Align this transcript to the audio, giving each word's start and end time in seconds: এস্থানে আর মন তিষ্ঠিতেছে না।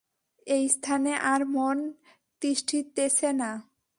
এস্থানে 0.47 1.13
আর 1.31 1.41
মন 1.45 1.77
তিষ্ঠিতেছে 2.41 3.29
না। 3.33 3.51